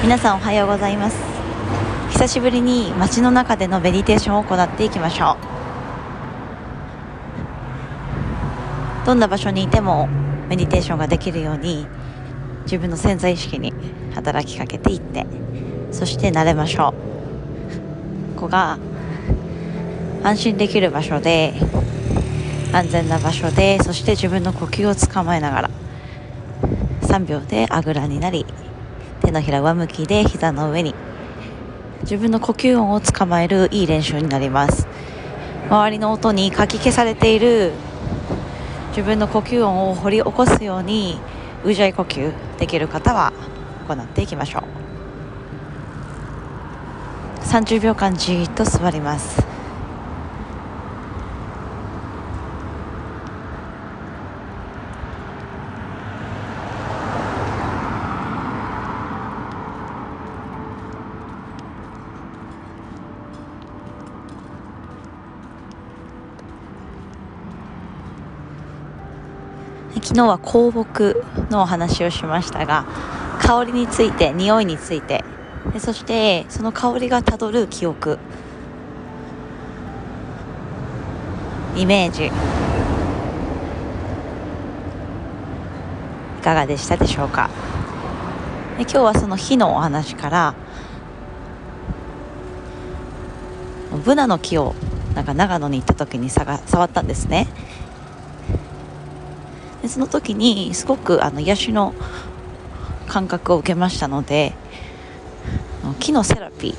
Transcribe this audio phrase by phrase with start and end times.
[0.00, 1.18] 皆さんおはようございます。
[2.12, 5.36] 久しぶりに街の中でのメディテーションを行っていきましょ
[9.02, 9.06] う。
[9.06, 10.08] どんな場所にいても
[10.48, 11.86] メディテーションができるように
[12.62, 13.74] 自分の潜在意識に
[14.14, 15.26] 働きかけていって
[15.90, 16.94] そして慣れましょ
[18.34, 18.36] う。
[18.36, 18.78] ここが
[20.22, 21.54] 安心できる場所で
[22.72, 25.70] 安全な場所でそして自分の呼吸をつかまえながら
[27.02, 28.46] 3秒であぐらになり
[29.28, 30.94] 手のひら上向きで膝の上に。
[32.02, 34.88] 自分の呼吸音をつかまえるいい練習になります。
[35.68, 37.72] 周りの音にかき消されている。
[38.90, 41.20] 自分の呼吸音を掘り起こすように
[41.62, 43.32] うじゃい呼吸できる方は
[43.86, 44.62] 行っていきましょう。
[47.44, 49.47] 30秒間じーっと座ります。
[70.00, 72.86] 昨日は香木のお話をしましたが
[73.40, 75.24] 香りについて匂いについて。
[75.72, 78.18] でそしてその香りがたどる記憶。
[81.76, 82.26] イメージ。
[82.26, 82.30] い
[86.42, 87.50] かがでしたでしょうか？
[88.78, 90.54] で今日はその火のお話から
[94.04, 94.74] ブナの木を
[95.14, 97.46] なんか長野に行った時に触ったんですね。
[99.82, 101.94] でその時にすごくあの癒しの
[103.06, 104.52] 感覚を受けましたので
[106.00, 106.76] 木のセラピー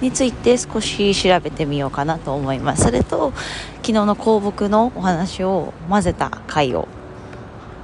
[0.00, 2.82] について少し調べてみようかなと思います。
[2.84, 3.32] それと
[3.76, 6.88] 昨日の香木のお話を混ぜた回を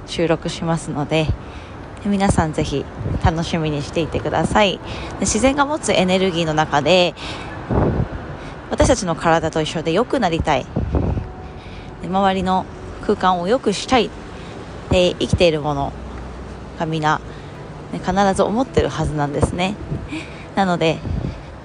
[0.05, 1.27] 収録しますので
[2.05, 2.85] 皆さんぜひ
[3.25, 4.79] 楽しみにしていてください。
[5.19, 7.15] 自然が持つエネルギーの中で
[8.69, 10.65] 私たちの体と一緒で良くなりたい。
[12.07, 12.65] 周りの
[13.01, 14.09] 空間を良くしたい。
[14.89, 15.93] で生きているもの
[16.77, 17.21] が皆、
[17.93, 19.75] ね、必ず思ってるはずなんですね。
[20.55, 20.99] なので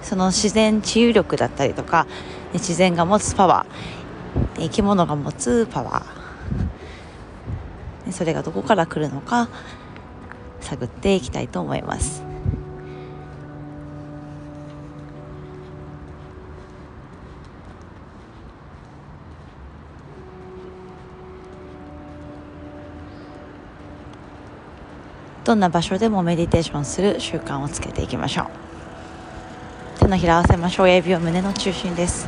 [0.01, 2.07] その自然治癒力だったりとか
[2.53, 9.49] 自然が持つパワー生き物が持つパワーそれがどこから来るのか
[10.61, 12.26] 探っていきたいと思います。
[25.47, 28.51] どんな場所でもメディテーションする習慣をつけていきましょ
[29.97, 30.01] う。
[30.01, 30.87] 手のひら合わせましょう。
[30.87, 32.27] 親指を胸の中心です。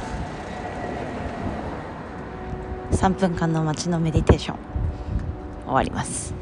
[2.92, 4.56] 3分間の待ちのメディテーション。
[5.66, 6.32] 終わります。